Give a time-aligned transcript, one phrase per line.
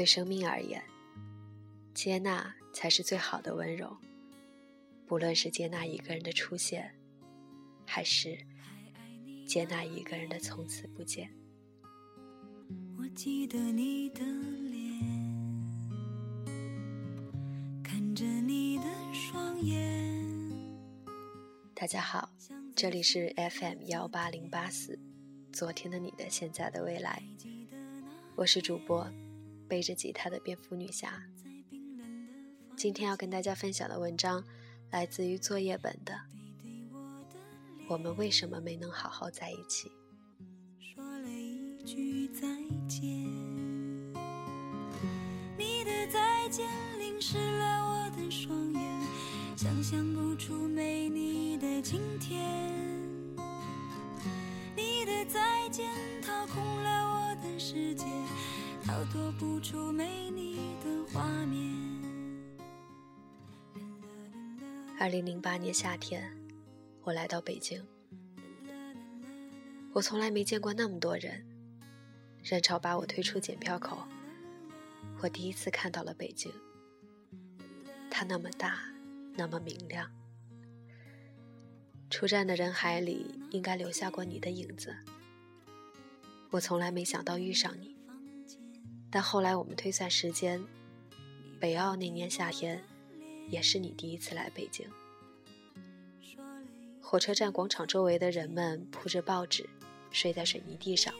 [0.00, 0.82] 对生命而言，
[1.92, 3.94] 接纳才是最好的温柔。
[5.06, 6.94] 不论是接纳一个人的出现，
[7.84, 8.38] 还是
[9.46, 11.30] 接纳一个人的从此不见。
[12.96, 14.24] 我记得你的
[14.70, 15.04] 脸，
[17.84, 20.26] 看着你的双眼。
[21.74, 22.30] 大家好，
[22.74, 24.98] 这里是 FM 幺八零八四，
[25.52, 27.22] 昨天的你的现在的未来，
[28.34, 29.06] 我是主播
[29.70, 31.22] 背着吉他的蝙蝠女侠。
[32.76, 34.44] 今天要跟大家分享的文章。
[34.90, 36.20] 来自于作业本的，
[37.88, 39.88] 我们为什么没能好好在一起？
[40.80, 42.40] 说了一句再
[42.88, 43.00] 见，
[45.56, 46.66] 你的再见
[46.98, 48.82] 淋湿了我的双眼，
[49.56, 52.42] 想象不出没你的今天。
[54.74, 55.88] 你的再见
[56.20, 58.06] 掏空了我的世界，
[58.90, 61.60] 逃脱不出没你的画面。
[64.98, 66.28] 二零零八年夏天，
[67.04, 67.80] 我来到北京。
[69.92, 71.46] 我从来没见过那么多人，
[72.42, 74.02] 人潮把我推出检票口。
[75.20, 76.52] 我第一次看到了北京，
[78.10, 78.80] 它那么大，
[79.36, 80.10] 那么明亮。
[82.10, 84.92] 出站的人海里，应该留下过你的影子。
[86.50, 87.96] 我从来没想到遇上你，
[89.10, 90.64] 但后来我们推算时间，
[91.58, 92.82] 北澳那年夏天。
[93.48, 94.88] 也是你第一次来北京。
[97.02, 99.68] 火车站广场周围的人们铺着报纸，
[100.12, 101.12] 睡在水泥地上。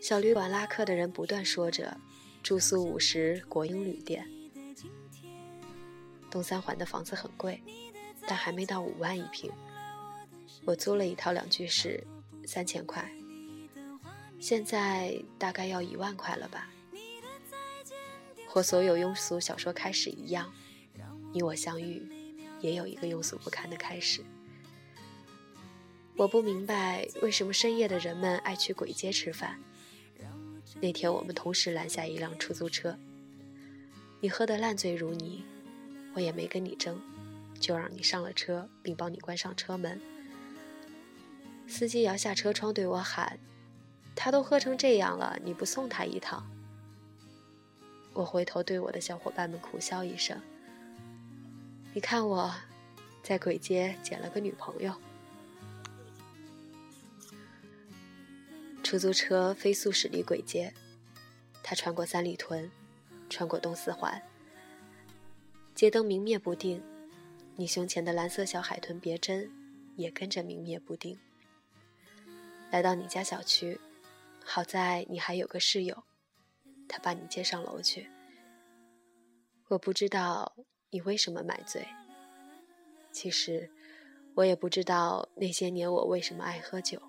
[0.00, 1.96] 小旅馆拉客的人不断说着
[2.40, 4.24] “住宿五十，国营旅店”。
[6.30, 7.60] 东三环的房子很贵，
[8.28, 9.50] 但还没到五万一平。
[10.64, 12.06] 我租了一套两居室，
[12.46, 13.10] 三千块，
[14.42, 16.68] 现在大概要一万块了吧？
[18.48, 20.52] 和所有庸俗小说开始一样。
[21.32, 22.02] 你我相遇，
[22.60, 24.20] 也有一个庸俗不堪的开始。
[26.16, 29.60] 我不明白为什么深夜的人们爱去鬼街吃饭。
[30.80, 32.98] 那天我们同时拦下一辆出租车，
[34.20, 35.44] 你喝得烂醉如泥，
[36.14, 37.00] 我也没跟你争，
[37.60, 40.00] 就让你上了车，并帮你关上车门。
[41.68, 43.38] 司机摇下车窗对我喊
[44.14, 46.46] ：“他都喝成这样了，你不送他一趟？”
[48.14, 50.38] 我回头对我的小伙伴们苦笑一声。
[51.94, 52.54] 你看我，
[53.22, 54.94] 在鬼街捡了个女朋友。
[58.82, 60.72] 出租车飞速驶离鬼街，
[61.62, 62.70] 它穿过三里屯，
[63.30, 64.20] 穿过东四环，
[65.74, 66.82] 街灯明灭不定，
[67.56, 69.50] 你胸前的蓝色小海豚别针
[69.96, 71.18] 也跟着明灭不定。
[72.70, 73.80] 来到你家小区，
[74.44, 76.04] 好在你还有个室友，
[76.88, 78.10] 他把你接上楼去。
[79.68, 80.54] 我不知道。
[80.94, 81.88] 你为什么买醉？
[83.12, 83.70] 其实，
[84.34, 87.00] 我也不知道那些年我为什么爱喝酒。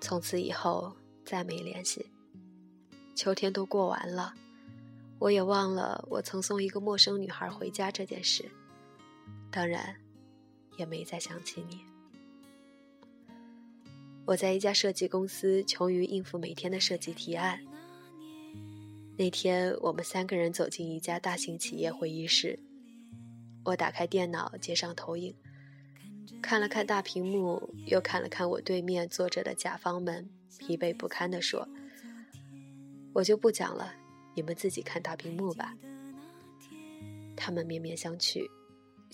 [0.00, 2.10] 从此以后再没联系。
[3.14, 4.32] 秋天都过完了，
[5.18, 8.50] 我也忘了我曾送一个陌生女孩回家这件事，
[9.54, 9.94] 当然，
[10.76, 11.84] 也没再想起你。
[14.24, 17.64] 我在一家设计公司，穷于应付每天的设计提案。
[19.16, 22.58] 那天，我们三个人走进一家大型企业会议室。
[23.64, 25.32] 我打开电脑，接上投影，
[26.42, 30.28] 看了看大屏幕，又看了看我对面坐着的甲方们，
[30.58, 31.68] 疲惫不堪地说
[33.14, 33.94] ：“我就不讲了，
[34.34, 35.76] 你们自己看大屏幕吧。”
[37.38, 38.50] 他们面面相觑。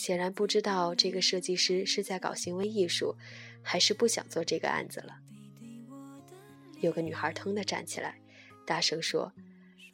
[0.01, 3.15] 显然不知道这个设计师是在搞行为艺术，
[3.63, 5.19] 还是不想做这个案子了。
[6.81, 8.19] 有个女孩腾地站起来，
[8.67, 9.31] 大声说：“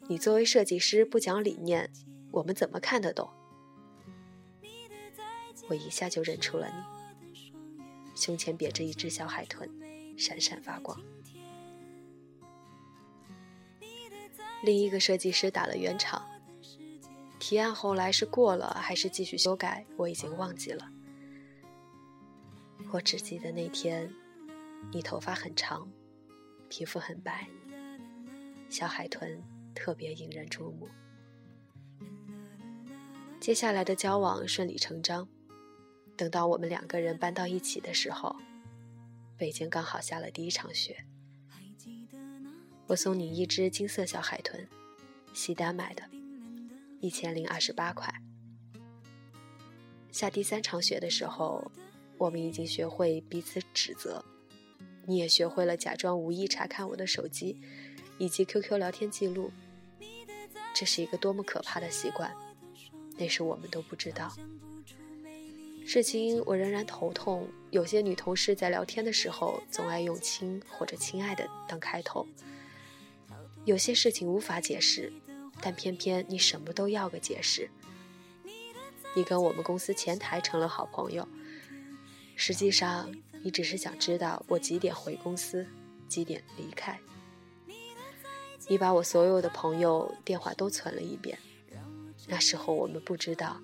[0.07, 1.91] 你作为设计师不讲理念，
[2.31, 3.29] 我们怎么看得懂？”
[5.67, 6.69] 我一下就认出了
[7.33, 7.51] 你，
[8.15, 9.69] 胸前别着一只小海豚，
[10.17, 10.97] 闪闪发光。
[14.63, 16.25] 另一个设计师打了圆场。
[17.39, 20.89] 提案后来是过了还是继续修改，我已经忘记了。
[22.91, 24.11] 我只记得那天，
[24.91, 25.87] 你头发很长，
[26.69, 27.47] 皮肤很白，
[28.69, 29.41] 小海豚
[29.75, 30.87] 特别引人注目。
[33.39, 35.27] 接下来的交往顺理成章。
[36.15, 38.35] 等到我们两个人搬到一起的时候，
[39.37, 41.05] 北京刚好下了第一场雪。
[42.87, 44.67] 我送你一只金色小海豚，
[45.33, 46.03] 西单买的。
[46.99, 48.13] 一千零二十八块。
[50.11, 51.71] 下第三场雪的时候，
[52.17, 54.23] 我们已经学会彼此指责，
[55.05, 57.59] 你也学会了假装无意查看我的手机
[58.17, 59.51] 以及 QQ 聊天记录。
[60.73, 62.33] 这是一个多么可怕的习惯，
[63.17, 64.31] 那时我们都不知道。
[65.85, 72.27] 至今我仍然头痛，有些女同事在聊天的时候总爱用“亲”或者“亲爱的”当开头。
[73.65, 75.11] 有些事情无法解释，
[75.61, 77.69] 但偏偏你什么都要个解释。
[79.15, 81.27] 你跟我们公司前台成了好朋友，
[82.35, 83.11] 实际上
[83.43, 85.65] 你只是想知道我几点回公司，
[86.07, 86.99] 几点离开。
[88.67, 91.37] 你把我所有的朋友电话都存了一遍。
[92.27, 93.59] 那时候我们不知道，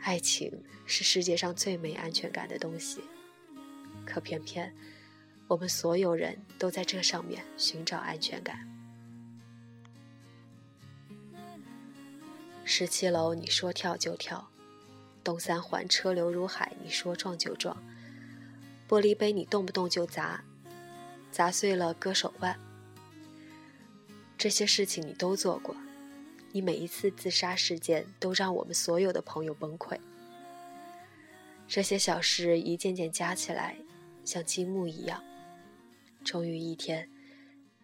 [0.00, 3.02] 爱情是世界上最没安全感的东西，
[4.06, 4.74] 可偏偏
[5.46, 8.66] 我们所有人都在这上面寻找安全感。
[12.64, 14.48] 十七楼，你说跳就跳；
[15.22, 17.76] 东三环车流如海，你说撞就撞；
[18.88, 20.42] 玻璃杯你动不动就砸，
[21.30, 22.58] 砸碎了割手腕。
[24.38, 25.76] 这些事情你都做过，
[26.52, 29.98] 你每一次自杀事件都让我们所有的朋友崩溃。
[31.68, 33.76] 这些小事一件件加起来，
[34.24, 35.22] 像积木一样，
[36.24, 37.08] 终于一天，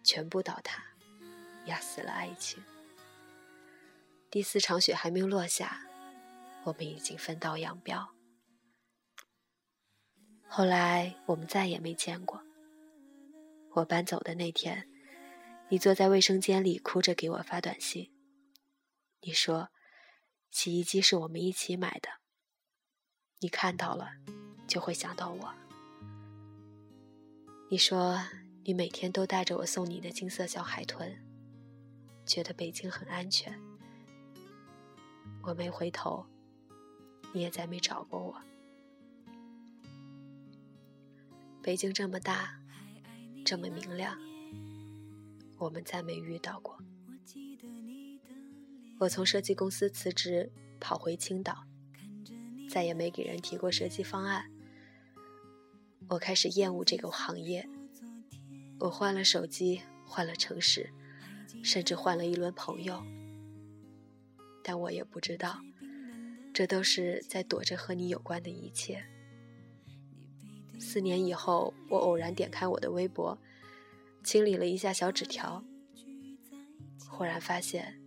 [0.03, 0.83] 全部倒塌，
[1.65, 2.63] 压死了爱情。
[4.31, 5.81] 第四场雪还没有落下，
[6.63, 8.13] 我们已经分道扬镳。
[10.47, 12.43] 后来我们再也没见过。
[13.75, 14.87] 我搬走的那天，
[15.69, 18.11] 你坐在卫生间里哭着给我发短信。
[19.21, 19.69] 你说，
[20.51, 22.09] 洗衣机是我们一起买的。
[23.39, 24.09] 你看到了，
[24.67, 25.53] 就会想到我。
[27.71, 28.19] 你说，
[28.63, 31.17] 你每天都带着我送你的金色小海豚，
[32.25, 33.59] 觉得北京很安全。
[35.41, 36.25] 我没回头，
[37.33, 38.35] 你也再没找过我。
[41.61, 42.59] 北京这么大，
[43.45, 44.17] 这么明亮，
[45.57, 46.77] 我们再没遇到过。
[48.99, 51.65] 我从设计公司辞职，跑回青岛，
[52.69, 54.51] 再也没给人提过设计方案。
[56.09, 57.67] 我开始厌恶这个行业。
[58.79, 60.89] 我换了手机，换了城市，
[61.63, 63.03] 甚至换了一轮朋友。
[64.69, 65.59] 但我也不知道，
[66.53, 69.03] 这都是在躲着和你有关的一切。
[70.79, 73.35] 四年以后，我偶然点开我的微博，
[74.23, 75.63] 清理了一下小纸条，
[77.09, 77.99] 忽然发现，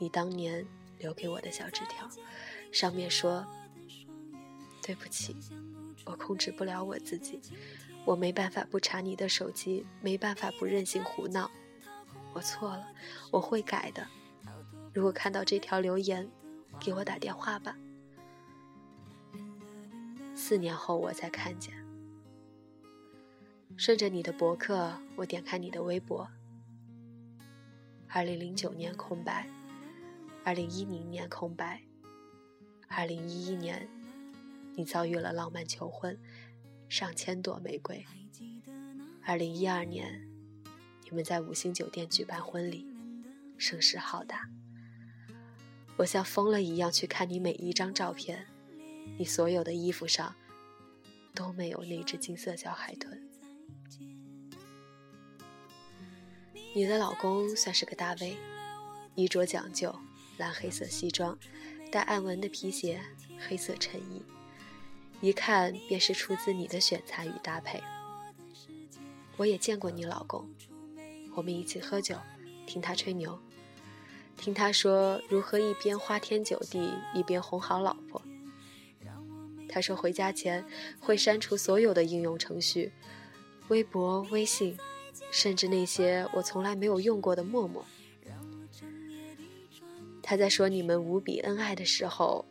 [0.00, 0.66] 你当年
[0.98, 2.10] 留给我的小纸条，
[2.72, 3.46] 上面说
[4.82, 5.36] ：“对不起，
[6.04, 7.40] 我控制不了我自己，
[8.04, 11.48] 我没办法不查你的手机，没办法不任性胡闹，
[12.32, 12.88] 我错了，
[13.30, 14.04] 我会改的。”
[14.98, 16.28] 如果看到这条留言，
[16.80, 17.78] 给我打电话吧。
[20.34, 21.72] 四年后我才看见，
[23.76, 26.28] 顺着你的博客，我点开你的微博。
[28.08, 29.48] 二零零九年空白，
[30.42, 31.80] 二零一零年空白，
[32.88, 33.88] 二零一一年，
[34.74, 36.18] 你遭遇了浪漫求婚，
[36.88, 38.04] 上千朵玫瑰。
[39.22, 40.28] 二零一二年，
[41.04, 42.84] 你们在五星酒店举办婚礼，
[43.56, 44.50] 声势浩大。
[45.98, 48.46] 我像疯了一样去看你每一张照片，
[49.18, 50.32] 你所有的衣服上
[51.34, 53.20] 都没有那只金色小海豚。
[56.72, 58.36] 你的老公算是个大 V，
[59.16, 59.92] 衣着讲究，
[60.36, 61.36] 蓝黑色西装，
[61.90, 63.00] 带暗纹的皮鞋，
[63.48, 64.22] 黑色衬衣，
[65.20, 67.82] 一看便是出自你的选材与搭配。
[69.36, 70.48] 我也见过你老公，
[71.34, 72.16] 我们一起喝酒，
[72.68, 73.36] 听他吹牛。
[74.38, 78.22] 听他说如何一边花天酒地一边哄好老婆。
[79.68, 80.64] 他说回家前
[80.98, 82.90] 会删除所有的应用程序，
[83.68, 84.78] 微博、微信，
[85.30, 87.84] 甚至那些我从来没有用过的陌陌。
[90.22, 92.46] 他在说你们无比恩爱的时候，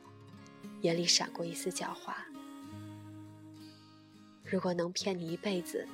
[0.81, 2.13] 眼里闪过一丝狡猾。
[4.43, 5.87] 如果能骗你一辈子，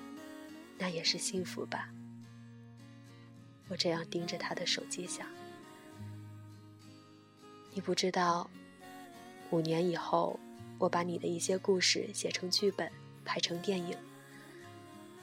[0.78, 1.90] 那也是幸福吧。
[3.70, 5.26] 我这样盯着他的手机想。
[7.76, 8.48] 你不知道，
[9.50, 10.40] 五年以后，
[10.78, 12.92] 我把你的一些故事写成剧本，
[13.26, 13.98] 拍成电影，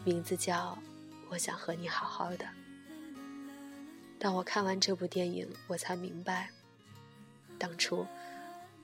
[0.05, 0.73] 名字叫
[1.29, 2.45] 《我想和你好好的》。
[4.19, 6.51] 当我看完这部电影，我才明白，
[7.57, 8.05] 当初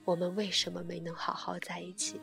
[0.05, 2.21] 我们为什么没能好好在一起。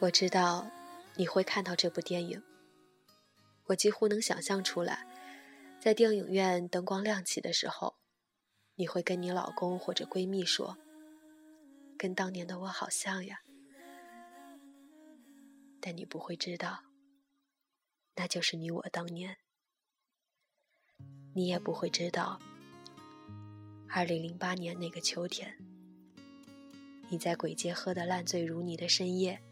[0.00, 0.70] 我知道
[1.14, 2.42] 你会看到这部电影，
[3.68, 5.06] 我几乎能想象出来。
[5.82, 7.96] 在电影院灯光亮起的时候，
[8.76, 10.78] 你会跟你老公或者闺蜜说
[11.98, 13.42] ：“跟当年的我好像呀。”
[15.82, 16.84] 但你不会知道，
[18.14, 19.38] 那就是你我当年。
[21.34, 22.38] 你也不会知道，
[23.88, 25.52] 二零零八年那个秋天，
[27.08, 29.42] 你在鬼街喝得烂醉如泥的深夜，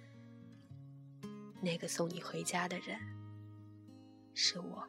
[1.60, 2.96] 那个送你回家的人
[4.32, 4.86] 是我。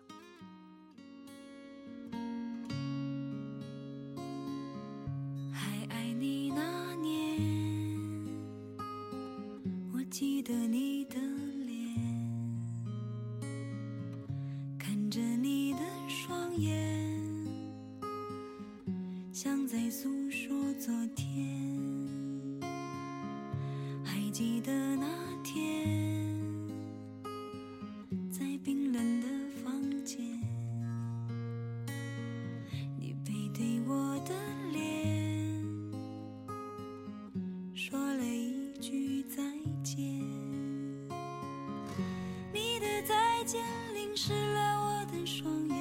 [43.93, 45.77] 淋湿了我的双眼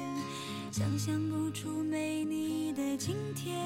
[0.71, 3.57] 想象不出没你的今天，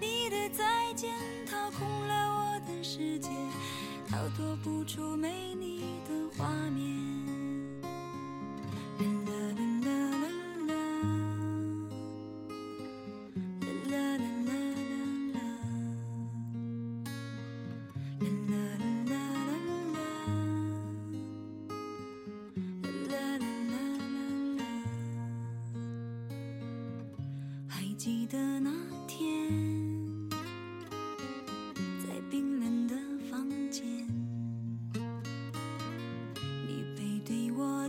[0.00, 1.10] 你的再见
[1.46, 3.28] 掏空了我的世界，
[4.08, 6.89] 逃脱不出没你的画面。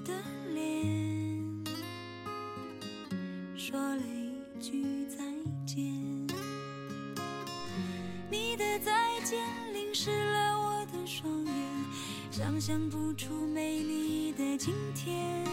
[0.04, 0.14] 的
[0.54, 1.64] 脸
[3.56, 5.18] 说了一句再
[5.66, 5.84] 见
[8.30, 9.40] 你的再见
[9.74, 11.54] 淋湿了我的双眼
[12.32, 15.46] 想象不出美丽的今天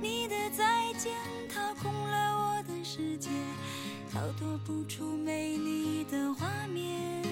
[0.00, 1.12] 你的再见
[1.48, 3.30] 掏空了我的世界
[4.12, 7.23] 逃脱不出美丽的画面。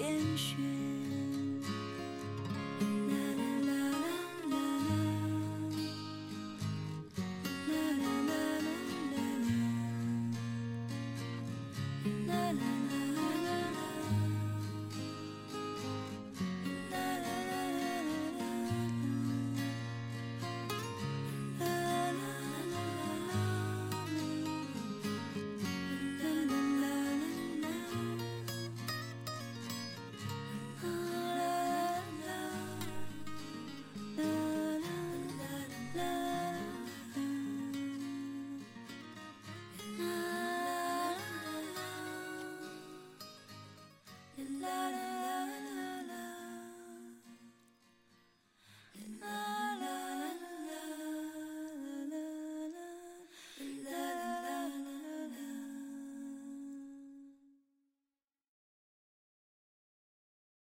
[0.00, 0.69] 了我